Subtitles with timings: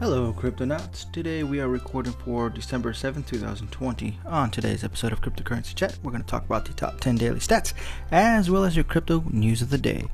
[0.00, 1.10] Hello, Cryptonauts.
[1.10, 4.20] Today we are recording for December 7th, 2020.
[4.26, 7.40] On today's episode of Cryptocurrency Chat, we're going to talk about the top 10 daily
[7.40, 7.72] stats
[8.12, 10.04] as well as your crypto news of the day.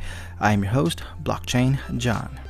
[0.41, 2.41] I'm your host, Blockchain John.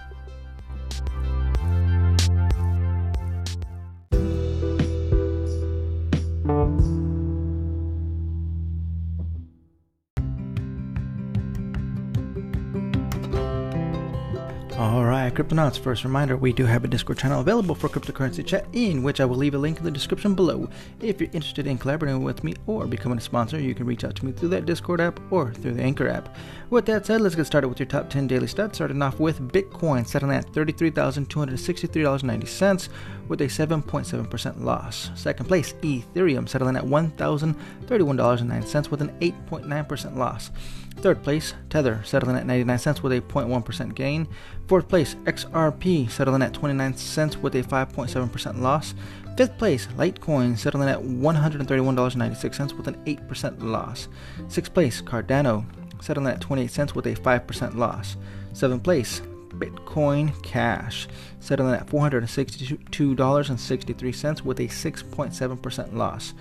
[15.35, 19.21] Cryptonauts, first reminder we do have a Discord channel available for cryptocurrency chat, in which
[19.21, 20.69] I will leave a link in the description below.
[21.01, 24.15] If you're interested in collaborating with me or becoming a sponsor, you can reach out
[24.15, 26.37] to me through that Discord app or through the Anchor app.
[26.71, 29.53] With that said, let's get started with your top 10 daily stats, starting off with
[29.53, 32.89] Bitcoin settling at $33,263.90
[33.27, 35.11] with a 7.7% loss.
[35.17, 40.53] Second place, Ethereum settling at $1,031.09 with an 8.9% loss.
[40.97, 44.27] Third place, Tether settling at 99 cents with a 0.1% gain.
[44.69, 48.95] Fourth place, XRP settling at 29 cents with a 5.7% loss.
[49.37, 54.09] Fifth place, Litecoin settling at $131.96 with an 8% loss.
[54.49, 55.67] Sixth place, Cardano
[56.01, 58.17] settling at 28 cents with a 5% loss.
[58.53, 59.21] Seventh place,
[59.59, 61.09] Bitcoin Cash
[61.41, 66.35] settling at $462.63 with a 6.7% loss.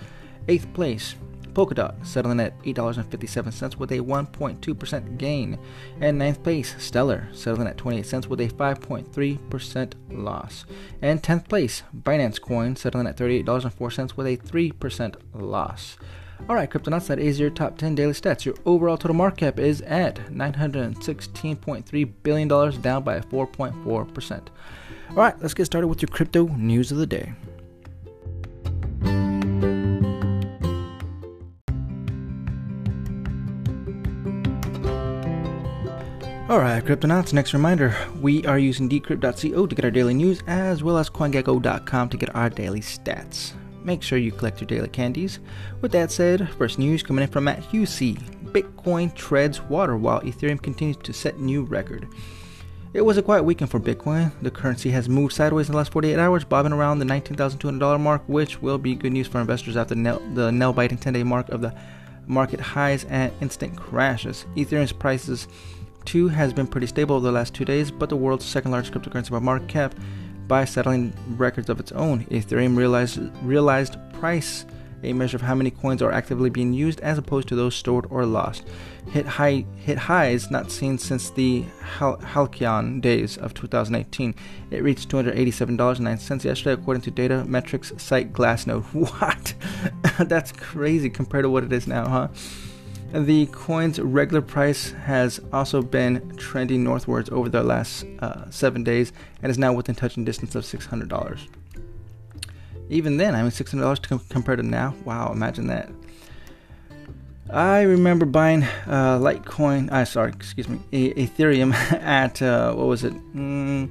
[0.48, 1.14] Eighth place,
[1.54, 5.58] Polkadot settling at $8.57 with a 1.2% gain.
[6.00, 10.64] And ninth place, Stellar settling at 28 cents with a 5.3% loss.
[11.00, 15.96] And 10th place, Binance Coin settling at $38.04 with a 3% loss.
[16.48, 18.44] Alright, Cryptonauts, that is your top 10 daily stats.
[18.44, 24.48] Your overall total market cap is at $916.3 billion, down by 4.4%.
[25.10, 27.32] Alright, let's get started with your crypto news of the day.
[36.54, 40.98] Alright, Cryptonauts, next reminder we are using decrypt.co to get our daily news as well
[40.98, 43.54] as CoinGecko.com to get our daily stats.
[43.82, 45.40] Make sure you collect your daily candies.
[45.80, 48.14] With that said, first news coming in from Matt Hussey
[48.52, 52.06] Bitcoin treads water while Ethereum continues to set new record.
[52.92, 54.30] It was a quiet weekend for Bitcoin.
[54.40, 58.22] The currency has moved sideways in the last 48 hours, bobbing around the $19,200 mark,
[58.28, 61.62] which will be good news for investors after the nail biting 10 day mark of
[61.62, 61.74] the
[62.28, 64.46] market highs and instant crashes.
[64.54, 65.48] Ethereum's prices
[66.04, 68.92] Two has been pretty stable over the last two days, but the world's second largest
[68.92, 69.94] cryptocurrency by market cap
[70.46, 72.24] by settling records of its own.
[72.26, 74.66] Ethereum realized, realized price,
[75.02, 78.06] a measure of how many coins are actively being used as opposed to those stored
[78.10, 78.64] or lost,
[79.10, 84.34] hit high hit highs not seen since the Hal- Halcyon days of 2018.
[84.70, 88.84] It reached $287.09 yesterday, according to data metrics site Glassnode.
[88.94, 89.54] What?
[90.28, 92.28] That's crazy compared to what it is now, huh?
[93.14, 99.12] The coin's regular price has also been trending northwards over the last uh, seven days
[99.40, 101.46] and is now within touching distance of $600.
[102.88, 105.90] Even then, I mean, $600 to com- compared to now, wow, imagine that.
[107.52, 111.72] I remember buying uh, Litecoin, I uh, sorry, excuse me, Ethereum
[112.02, 113.88] at uh, what was it, mm,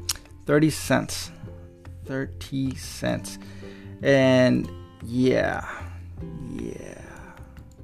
[0.48, 1.32] 30 cents,
[2.08, 3.40] 30 cents,
[4.02, 4.70] and
[5.02, 5.66] yeah,
[6.52, 7.02] yeah,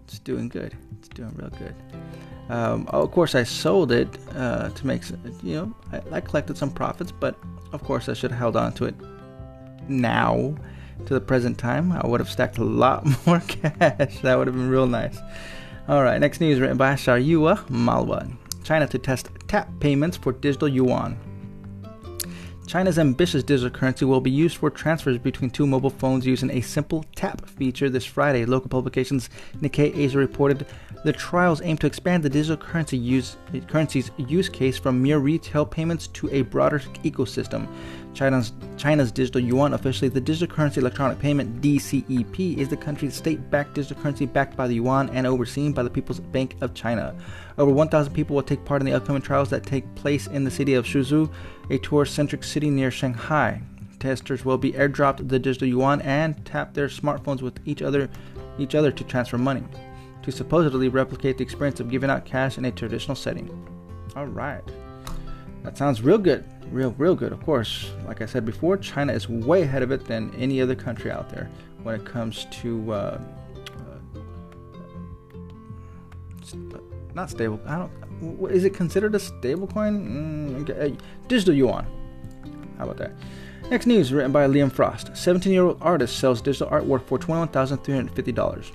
[0.03, 0.75] it's doing good
[1.19, 1.75] doing real good.
[2.49, 5.03] Um, of course, I sold it uh, to make,
[5.43, 7.35] you know, I, I, collected some profits, but
[7.73, 8.95] of course, I should have held on to it
[9.87, 10.55] now
[11.05, 11.91] to the present time.
[11.91, 14.19] I would have stacked a lot more cash.
[14.21, 15.19] that would have been real nice.
[15.87, 18.27] All right, next news written by Shaurya Malwa.
[18.63, 21.17] China to test tap payments for digital yuan.
[22.69, 26.61] China's ambitious digital currency will be used for transfers between two mobile phones using a
[26.61, 28.45] simple tap feature this Friday.
[28.45, 30.67] Local publications Nikkei Asia reported
[31.03, 33.37] the trials aim to expand the digital currency use,
[33.67, 37.67] currency's use case from mere retail payments to a broader ecosystem.
[38.13, 43.49] China's, China's digital yuan, officially the Digital Currency Electronic Payment DCEP, is the country's state
[43.49, 47.15] backed digital currency backed by the yuan and overseen by the People's Bank of China.
[47.57, 50.51] Over 1,000 people will take part in the upcoming trials that take place in the
[50.51, 51.31] city of Suzhou,
[51.69, 53.61] a tourist centric city near Shanghai.
[53.99, 58.09] Testers will be airdropped the digital yuan and tap their smartphones with each other,
[58.57, 59.63] each other to transfer money
[60.23, 63.49] to supposedly replicate the experience of giving out cash in a traditional setting.
[64.15, 64.63] All right.
[65.63, 66.45] That sounds real good.
[66.71, 67.31] Real, real good.
[67.31, 70.75] Of course, like I said before, China is way ahead of it than any other
[70.75, 71.49] country out there
[71.83, 73.21] when it comes to uh,
[76.35, 76.79] uh,
[77.13, 77.59] not stable.
[77.65, 78.51] I don't.
[78.51, 80.65] Is it considered a stable coin?
[80.65, 80.95] Mm, okay.
[81.27, 81.87] Digital yuan.
[82.77, 83.13] How about that?
[83.69, 85.15] Next news written by Liam Frost.
[85.15, 88.71] 17 year old artist sells digital artwork for $21,350.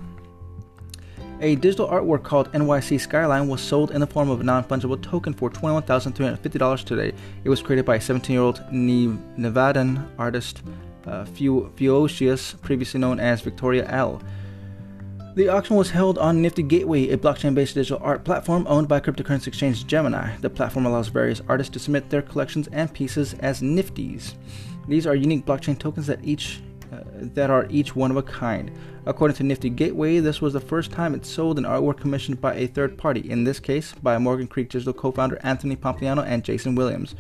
[1.45, 5.01] A digital artwork called NYC Skyline was sold in the form of a non fungible
[5.03, 7.13] token for $21,350 today.
[7.45, 10.63] It was created by a 17 year old Nevadan artist,
[11.07, 14.23] uh, Fewocious, previously known as Victoria L.
[15.35, 19.01] The auction was held on Nifty Gateway, a blockchain based digital art platform owned by
[19.01, 20.35] cryptocurrency exchange Gemini.
[20.39, 24.33] The platform allows various artists to submit their collections and pieces as Nifties.
[24.89, 27.03] These are unique blockchain tokens that each uh,
[27.35, 28.71] that are each one of a kind.
[29.07, 32.55] According to Nifty Gateway, this was the first time it sold an artwork commissioned by
[32.55, 36.43] a third party, in this case by Morgan Creek Digital co founder Anthony Pompliano and
[36.43, 37.15] Jason Williams.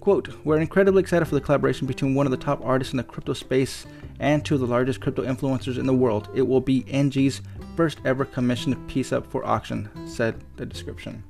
[0.00, 3.04] Quote, We're incredibly excited for the collaboration between one of the top artists in the
[3.04, 3.86] crypto space
[4.18, 6.28] and two of the largest crypto influencers in the world.
[6.34, 7.40] It will be NG's
[7.76, 11.22] first ever commissioned piece up for auction, said the description.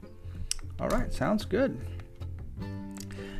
[0.80, 1.78] All right, sounds good.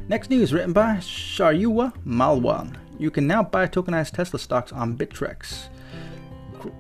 [0.07, 2.77] Next news written by Shaurya Malwan.
[2.99, 5.69] You can now buy tokenized Tesla stocks on Bittrex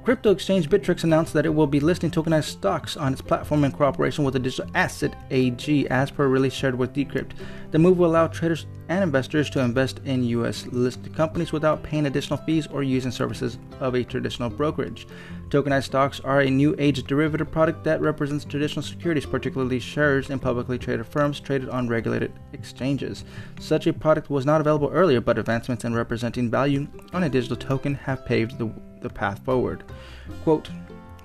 [0.05, 3.73] crypto exchange Bittrex announced that it will be listing tokenized stocks on its platform in
[3.73, 7.33] cooperation with the Digital Asset AG, as per release shared with Decrypt.
[7.71, 10.67] The move will allow traders and investors to invest in U.S.
[10.67, 15.07] listed companies without paying additional fees or using services of a traditional brokerage.
[15.49, 20.39] Tokenized stocks are a new age derivative product that represents traditional securities, particularly shares in
[20.39, 23.25] publicly traded firms traded on regulated exchanges.
[23.61, 27.57] Such a product was not available earlier, but advancements in representing value on a digital
[27.57, 28.73] token have paved the
[29.03, 29.85] the path forward.
[30.45, 30.69] Quote,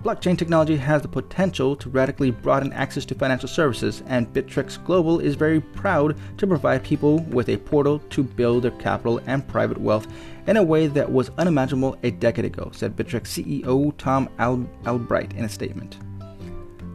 [0.03, 5.19] Blockchain technology has the potential to radically broaden access to financial services, and Bittrex Global
[5.19, 9.77] is very proud to provide people with a portal to build their capital and private
[9.77, 10.07] wealth
[10.45, 15.33] in a way that was unimaginable a decade ago, said Bittrex CEO Tom Al- Albright
[15.33, 15.97] in a statement.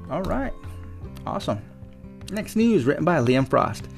[0.09, 0.53] All right,
[1.27, 1.61] awesome.
[2.31, 3.89] Next news written by Liam Frost.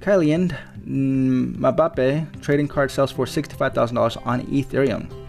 [0.00, 0.56] Kylian
[0.86, 5.19] Mbappe trading card sells for $65,000 on Ethereum.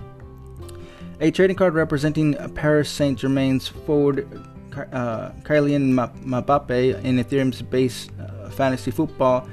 [1.22, 4.28] A trading card representing Paris Saint Germain's forward
[4.92, 9.48] uh, Kylian Mbappe in Ethereum's base uh, fantasy football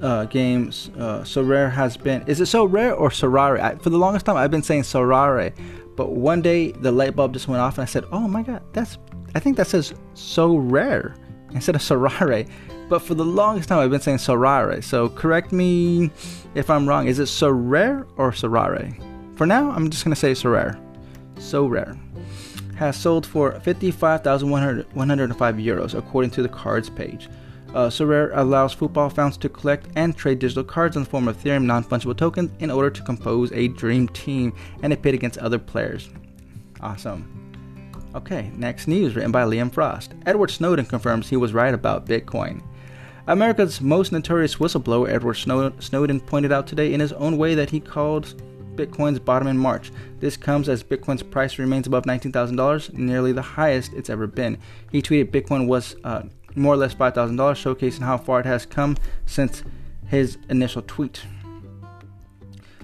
[0.00, 0.92] uh, games.
[0.96, 2.22] Uh, Sorare has been.
[2.28, 3.82] Is it so rare or Sorare?
[3.82, 5.52] For the longest time, I've been saying Sorare,
[5.96, 8.62] but one day the light bulb just went off, and I said, "Oh my God,
[8.72, 8.98] that's.
[9.34, 11.16] I think that says so rare
[11.50, 12.48] instead of Sorare."
[12.88, 14.84] But for the longest time, I've been saying Sorare.
[14.84, 16.12] So correct me
[16.54, 17.08] if I'm wrong.
[17.08, 18.96] Is it Sorare or Sorare?
[19.36, 20.80] For now, I'm just gonna say Sorare
[21.38, 21.98] so rare,
[22.76, 27.28] has sold for 55,105 euros according to the cards page.
[27.74, 31.36] Uh, Sorare allows football fans to collect and trade digital cards in the form of
[31.36, 35.38] Ethereum non fungible tokens in order to compose a dream team and a pit against
[35.38, 36.08] other players.
[36.80, 37.34] Awesome.
[38.14, 40.14] Okay, next news written by Liam Frost.
[40.24, 42.62] Edward Snowden confirms he was right about Bitcoin.
[43.26, 47.80] America's most notorious whistleblower, Edward Snowden, pointed out today in his own way that he
[47.80, 48.40] called
[48.78, 49.90] Bitcoin's bottom in March.
[50.20, 54.56] This comes as Bitcoin's price remains above $19,000, nearly the highest it's ever been.
[54.92, 56.22] He tweeted Bitcoin was uh,
[56.54, 58.96] more or less $5,000, showcasing how far it has come
[59.26, 59.64] since
[60.06, 61.22] his initial tweet.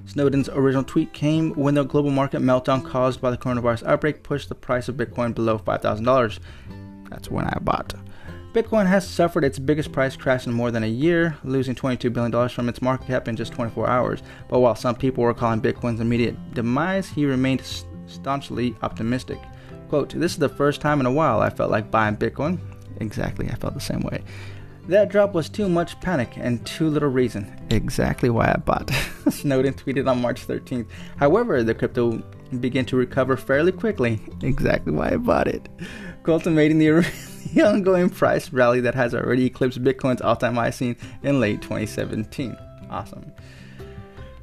[0.06, 4.49] Snowden's original tweet came when the global market meltdown caused by the coronavirus outbreak pushed
[4.49, 6.38] the price of Bitcoin below $5,000.
[7.08, 7.94] That's when I bought.
[8.55, 12.49] Bitcoin has suffered its biggest price crash in more than a year, losing $22 billion
[12.49, 14.23] from its market cap in just 24 hours.
[14.49, 17.62] But while some people were calling Bitcoin's immediate demise, he remained
[18.06, 19.41] staunchly optimistic.
[19.89, 22.61] Quote, This is the first time in a while I felt like buying Bitcoin.
[23.01, 24.23] Exactly, I felt the same way.
[24.87, 27.53] That drop was too much panic and too little reason.
[27.71, 28.89] Exactly why I bought.
[29.31, 30.87] Snowden tweeted on March 13th.
[31.17, 32.23] However, the crypto
[32.61, 34.20] began to recover fairly quickly.
[34.43, 35.69] Exactly why I bought it.
[36.23, 37.05] Cultivating the
[37.53, 42.56] the ongoing price rally that has already eclipsed Bitcoin's all-time high seen in late 2017.
[42.91, 43.32] Awesome.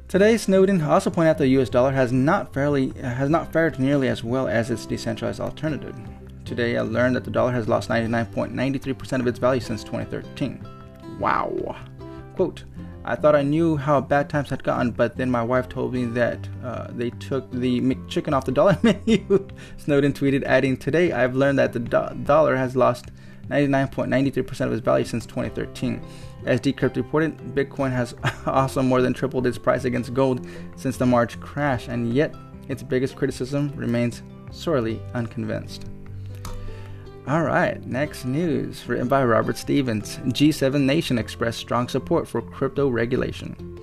[0.08, 1.70] Today, Snowden also pointed out the U.S.
[1.70, 5.96] dollar has not fairly has not fared nearly as well as its decentralized alternative.
[6.44, 10.62] Today, I learned that the dollar has lost 99.93% of its value since 2013.
[11.18, 11.76] Wow.
[12.36, 12.64] Quote,
[13.04, 16.04] I thought I knew how bad times had gotten, but then my wife told me
[16.06, 19.48] that uh, they took the McChicken off the dollar menu.
[19.76, 23.06] Snowden tweeted, adding, Today I've learned that the do- dollar has lost
[23.48, 26.00] 99.93% of its value since 2013.
[26.44, 28.14] As Decrypt reported, Bitcoin has
[28.46, 32.34] also more than tripled its price against gold since the March crash, and yet
[32.68, 35.86] its biggest criticism remains sorely unconvinced.
[37.28, 40.16] All right, next news written by Robert Stevens.
[40.26, 43.78] G7 nation expressed strong support for crypto regulation.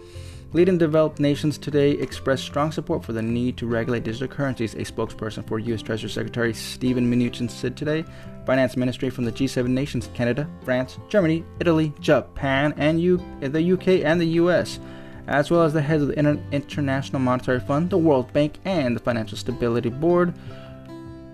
[0.52, 4.80] Leading developed nations today expressed strong support for the need to regulate digital currencies, a
[4.80, 5.82] spokesperson for U.S.
[5.82, 8.04] Treasury Secretary Steven Mnuchin said today.
[8.46, 14.04] Finance Ministry from the G7 nations Canada, France, Germany, Italy, Japan, and U- the UK
[14.04, 14.82] and the US,
[15.28, 18.98] as well as the heads of the Inter- International Monetary Fund, the World Bank, and
[18.98, 20.34] the Financial Stability Board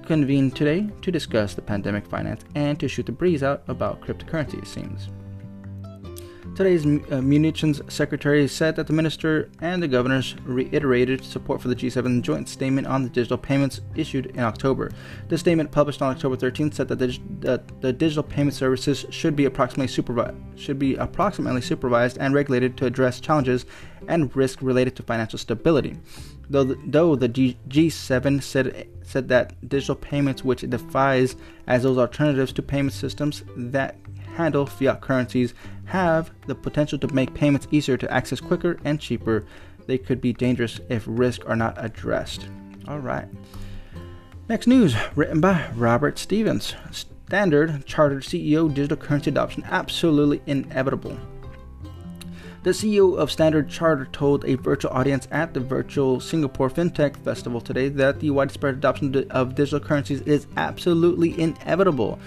[0.06, 4.62] convened today to discuss the pandemic finance and to shoot the breeze out about cryptocurrency,
[4.62, 5.10] it seems.
[6.56, 11.76] Today's uh, munitions secretary said that the minister and the governors reiterated support for the
[11.76, 14.92] G7 joint statement on the digital payments issued in October.
[15.28, 19.36] The statement published on October 13th said that the, that the digital payment services should
[19.36, 23.66] be approximately supervised should be approximately supervised and regulated to address challenges
[24.08, 25.98] and risk related to financial stability.
[26.50, 31.36] Though the, though the G, G7 said said that digital payments, which it defines
[31.68, 33.98] as those alternatives to payment systems that
[34.36, 35.54] handle fiat currencies
[35.86, 39.46] have the potential to make payments easier to access quicker and cheaper.
[39.88, 42.48] They could be dangerous if risks are not addressed.
[42.88, 43.28] All right.
[44.48, 46.76] Next news written by Robert Stevens.
[46.92, 51.18] Standard Chartered CEO digital currency adoption absolutely inevitable.
[52.66, 57.62] The CEO of Standard Chartered told a virtual audience at the virtual Singapore FinTech Festival
[57.62, 62.18] today that the widespread adoption of digital currencies is absolutely inevitable.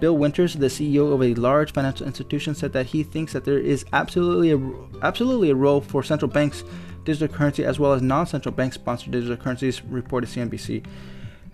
[0.00, 3.58] Bill Winters, the CEO of a large financial institution, said that he thinks that there
[3.58, 6.64] is absolutely a, absolutely a role for central banks'
[7.04, 10.84] digital currency as well as non-central bank sponsored digital currencies, reported CNBC.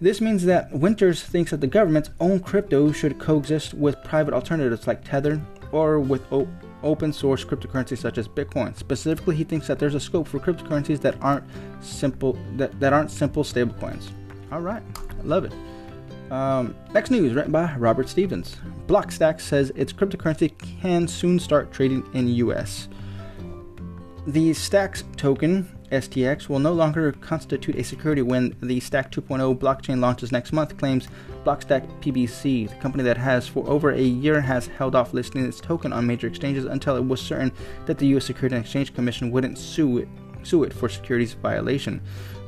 [0.01, 4.89] This means that Winters thinks that the government's own crypto should coexist with private alternatives
[4.89, 6.49] like Tether or with o-
[6.83, 8.77] open source cryptocurrencies such as Bitcoin.
[8.77, 11.45] Specifically, he thinks that there's a scope for cryptocurrencies that aren't
[11.81, 14.09] simple that, that aren't simple stablecoins.
[14.51, 15.53] All right, I love it.
[16.31, 18.57] Um, next news, written by Robert Stevens.
[18.87, 22.89] Blockstack says its cryptocurrency can soon start trading in US.
[24.27, 29.99] The Stacks token, STX, will no longer constitute a security when the Stack 2.0 blockchain
[29.99, 31.09] launches next month, claims
[31.45, 32.69] Blockstack PBC.
[32.69, 36.07] The company that has for over a year has held off listing its token on
[36.07, 37.51] major exchanges until it was certain
[37.87, 40.09] that the US Securities and Exchange Commission wouldn't sue it,
[40.45, 42.01] sue it for securities violation.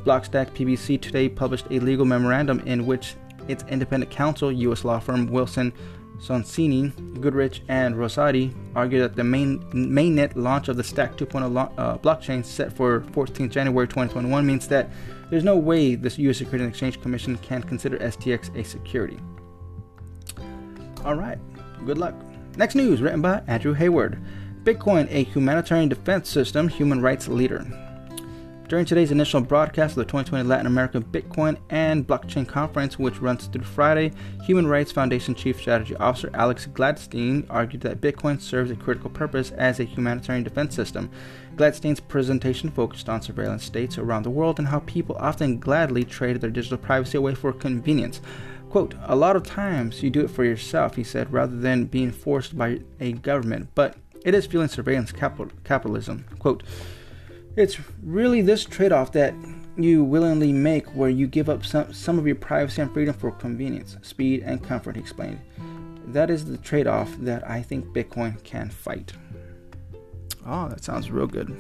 [0.04, 3.16] Blockstack PBC today published a legal memorandum in which
[3.48, 4.84] its independent counsel, U.S.
[4.84, 5.72] law firm Wilson
[6.18, 11.72] Sonsini, Goodrich, and Rosati argue that the main mainnet launch of the Stack 2.0 lo-
[11.76, 14.90] uh, blockchain set for 14th January 2021 means that
[15.30, 16.38] there's no way the U.S.
[16.38, 19.18] Securities and Exchange Commission can consider STX a security.
[21.04, 21.38] All right,
[21.84, 22.14] good luck.
[22.56, 24.22] Next news written by Andrew Hayward.
[24.62, 27.66] Bitcoin, a humanitarian defense system, human rights leader.
[28.66, 33.47] During today's initial broadcast of the 2020 Latin American Bitcoin and Blockchain Conference, which runs
[33.47, 34.11] through Friday,
[34.47, 39.50] Human Rights Foundation Chief Strategy Officer Alex Gladstein argued that Bitcoin serves a critical purpose
[39.50, 41.11] as a humanitarian defense system.
[41.56, 46.40] Gladstein's presentation focused on surveillance states around the world and how people often gladly trade
[46.40, 48.23] their digital privacy away for convenience.
[48.71, 52.11] Quote, a lot of times you do it for yourself, he said, rather than being
[52.11, 56.25] forced by a government, but it is fueling surveillance capital- capitalism.
[56.38, 56.62] Quote,
[57.56, 59.34] it's really this trade off that
[59.76, 63.30] you willingly make where you give up some, some of your privacy and freedom for
[63.32, 65.40] convenience, speed, and comfort, he explained.
[66.06, 69.12] That is the trade off that I think Bitcoin can fight.
[70.46, 71.56] Oh, that sounds real good.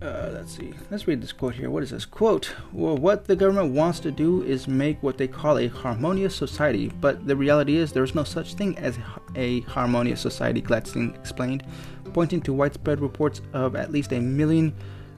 [0.00, 0.72] Uh, let's see.
[0.92, 1.70] Let's read this quote here.
[1.70, 2.04] What is this?
[2.04, 6.36] Quote Well, what the government wants to do is make what they call a harmonious
[6.36, 8.96] society, but the reality is there is no such thing as
[9.34, 11.64] a harmonious society, Gladstein explained,
[12.08, 14.74] pointing to widespread reports of at least a million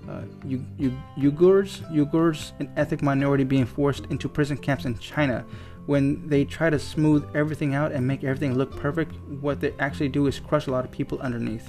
[0.09, 5.45] uh, Uyghurs, Uyghurs, an ethnic minority, being forced into prison camps in China.
[5.87, 10.09] When they try to smooth everything out and make everything look perfect, what they actually
[10.09, 11.69] do is crush a lot of people underneath.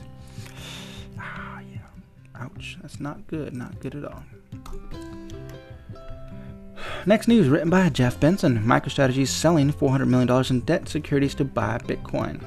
[1.20, 1.80] Ah, yeah.
[2.36, 4.24] Ouch, that's not good, not good at all.
[7.06, 11.80] Next news written by Jeff Benson MicroStrategy selling $400 million in debt securities to buy
[11.80, 12.44] Bitcoin.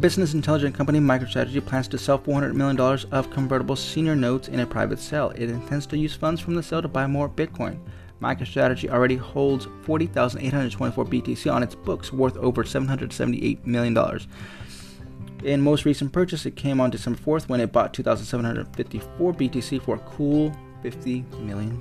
[0.00, 2.80] Business intelligence company MicroStrategy plans to sell $400 million
[3.12, 5.30] of convertible senior notes in a private sale.
[5.34, 7.78] It intends to use funds from the sale to buy more Bitcoin.
[8.22, 14.20] MicroStrategy already holds 40,824 BTC on its books, worth over $778 million.
[15.44, 19.96] In most recent purchase, it came on December 4th when it bought 2,754 BTC for
[19.96, 21.78] a cool $50 million.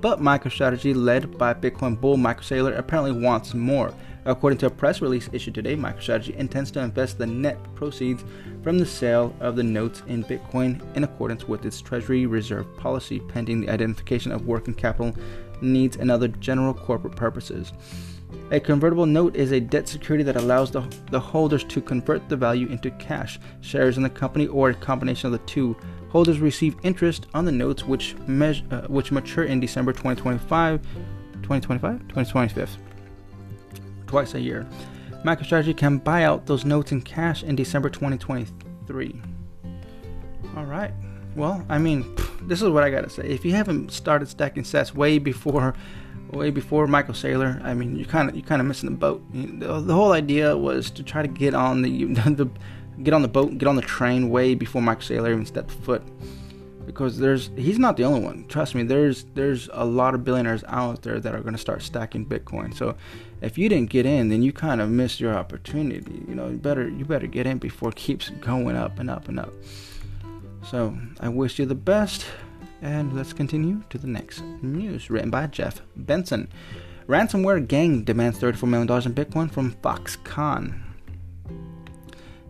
[0.00, 3.92] But MicroStrategy, led by Bitcoin bull Michael Saylor, apparently wants more.
[4.28, 8.22] According to a press release issued today, MicroStrategy intends to invest the net proceeds
[8.62, 13.20] from the sale of the notes in Bitcoin in accordance with its Treasury Reserve policy,
[13.20, 15.14] pending the identification of working capital
[15.62, 17.72] needs and other general corporate purposes.
[18.50, 22.36] A convertible note is a debt security that allows the, the holders to convert the
[22.36, 25.74] value into cash, shares in the company, or a combination of the two.
[26.10, 32.00] Holders receive interest on the notes which, measure, uh, which mature in December 2025, 2025,
[32.08, 32.87] 2025,
[34.08, 34.66] twice a year.
[35.24, 39.20] MicroStrategy can buy out those notes in cash in December 2023.
[40.56, 40.92] All right,
[41.36, 43.24] Well, I mean, this is what I gotta say.
[43.28, 45.74] If you haven't started stacking sats way before,
[46.32, 49.22] way before Michael Saylor, I mean, you kind of you kind of missing the boat.
[49.32, 52.48] The, the, whole idea was to try to get on the, the
[53.02, 56.02] get on the boat, get on the train way before Michael Saylor even stepped foot.
[56.88, 58.46] Because there's he's not the only one.
[58.48, 61.82] Trust me, there's there's a lot of billionaires out there that are going to start
[61.82, 62.74] stacking Bitcoin.
[62.74, 62.96] So
[63.42, 66.24] if you didn't get in, then you kind of missed your opportunity.
[66.26, 69.28] You know, you better you better get in before it keeps going up and up
[69.28, 69.52] and up.
[70.64, 72.24] So I wish you the best,
[72.80, 76.48] and let's continue to the next news written by Jeff Benson.
[77.06, 80.87] Ransomware gang demands $34 million in Bitcoin from Foxconn.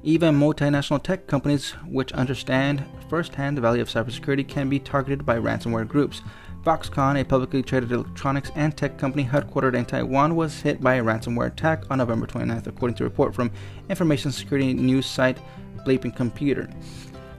[0.04, 5.36] Even multinational tech companies which understand firsthand the value of cybersecurity can be targeted by
[5.36, 6.22] ransomware groups.
[6.62, 11.02] Foxconn, a publicly traded electronics and tech company headquartered in Taiwan, was hit by a
[11.02, 13.50] ransomware attack on November 29th, according to a report from
[13.88, 15.38] information security news site
[15.84, 16.68] Bleeping Computer.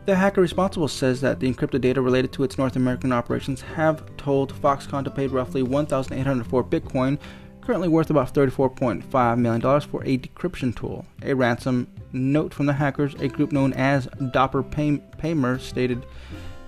[0.05, 4.03] The hacker responsible says that the encrypted data related to its North American operations have
[4.17, 7.19] told Foxconn to pay roughly 1,804 Bitcoin,
[7.61, 11.05] currently worth about $34.5 million, for a decryption tool.
[11.21, 16.05] A ransom note from the hackers, a group known as DoppelPaymer, stated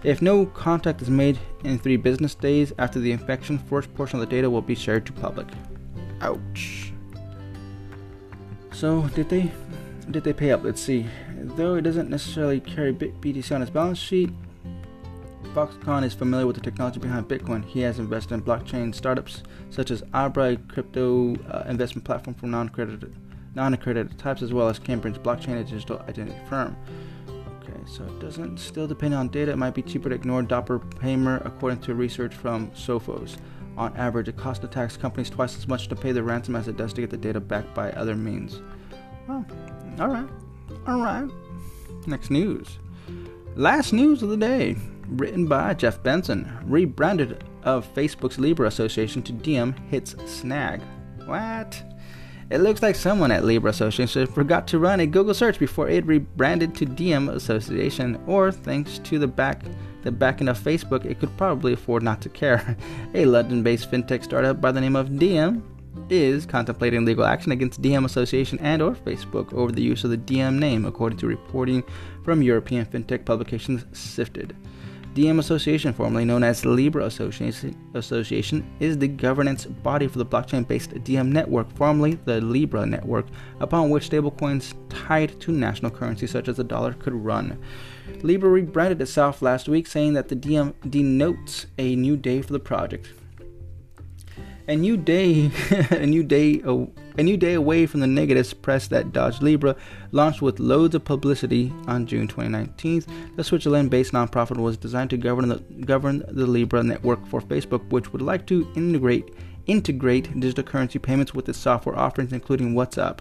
[0.03, 4.27] if no contact is made in three business days after the infection, first portion of
[4.27, 5.47] the data will be shared to public.
[6.21, 6.91] Ouch.
[8.71, 9.51] So, did they
[10.09, 10.63] did they pay up?
[10.63, 11.05] Let's see.
[11.35, 14.31] Though it doesn't necessarily carry BTC on its balance sheet,
[15.53, 17.63] Foxconn is familiar with the technology behind Bitcoin.
[17.63, 23.13] He has invested in blockchain startups such as Abra, crypto uh, investment platform for non-accredited,
[23.55, 26.75] non-accredited types, as well as Cambridge Blockchain, a digital identity firm.
[27.61, 29.51] Okay, so it doesn't still depend on data.
[29.51, 33.37] It might be cheaper to ignore DoppelPaymer, according to research from Sophos.
[33.77, 36.67] On average, it costs the tax companies twice as much to pay the ransom as
[36.67, 38.61] it does to get the data back by other means.
[39.27, 39.45] Well,
[39.99, 40.29] all right.
[40.87, 41.29] All right.
[42.07, 42.79] Next news.
[43.55, 44.75] Last news of the day.
[45.07, 46.51] Written by Jeff Benson.
[46.63, 50.81] Rebranded of Facebook's Libra Association to DM hits snag.
[51.25, 51.81] What?
[52.51, 56.05] It looks like someone at Libra Association forgot to run a Google search before it
[56.05, 59.63] rebranded to Diem Association, or thanks to the back
[60.03, 62.75] the backing of Facebook, it could probably afford not to care.
[63.13, 65.63] A London-based fintech startup by the name of Diem
[66.09, 70.17] is contemplating legal action against Diem Association and or Facebook over the use of the
[70.17, 71.83] Diem name, according to reporting
[72.25, 74.55] from European fintech publications Sifted.
[75.13, 80.91] Diem Association, formerly known as Libra Association, Association, is the governance body for the blockchain-based
[81.03, 83.27] DM network, formerly the Libra network,
[83.59, 87.61] upon which stablecoins tied to national currencies such as the dollar could run.
[88.21, 92.59] Libra rebranded itself last week, saying that the DM denotes a new day for the
[92.59, 93.09] project
[94.67, 95.51] a new day,
[95.91, 96.61] a new day,
[97.17, 99.75] a new day away from the negative press that Dodge Libra
[100.11, 103.05] launched with loads of publicity on June 2019.
[103.35, 108.11] The Switzerland-based nonprofit was designed to govern the govern the Libra network for Facebook, which
[108.13, 109.33] would like to integrate
[109.67, 113.19] integrate digital currency payments with its software offerings, including WhatsApp.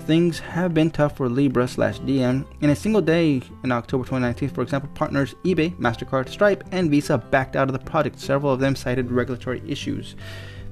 [0.00, 2.46] Things have been tough for Libra slash Diem.
[2.60, 7.18] In a single day in October 2019, for example, partners eBay, MasterCard, Stripe, and Visa
[7.18, 8.18] backed out of the project.
[8.18, 10.16] Several of them cited regulatory issues.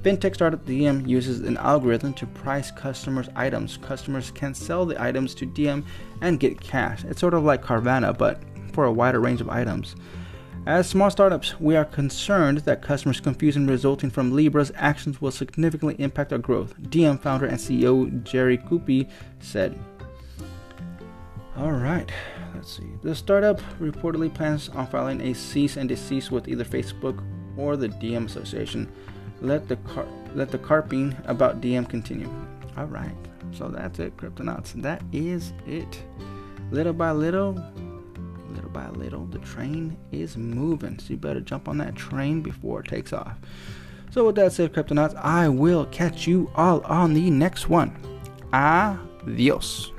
[0.03, 3.77] FinTech startup DM uses an algorithm to price customers' items.
[3.77, 5.85] Customers can sell the items to DM
[6.23, 7.05] and get cash.
[7.05, 9.97] It's sort of like Carvana, but for a wider range of items.
[10.67, 15.97] As small startups, we are concerned that customers' confusion resulting from Libra's actions will significantly
[15.99, 19.11] impact our growth, DM founder and CEO Jerry Coopey
[19.41, 19.79] said.
[21.59, 22.11] All right,
[22.55, 22.91] let's see.
[23.03, 27.23] The startup reportedly plans on filing a cease and desist with either Facebook
[27.59, 28.91] or the DM Association
[29.41, 32.31] let the car- let the carping about DM continue.
[32.77, 33.15] All right,
[33.53, 34.73] so that's it, Cryptonauts.
[34.83, 36.03] That is it.
[36.71, 37.55] Little by little,
[38.55, 40.99] little by little, the train is moving.
[40.99, 43.39] So you better jump on that train before it takes off.
[44.11, 47.97] So with that said, Cryptonauts, I will catch you all on the next one.
[48.53, 49.93] Adios.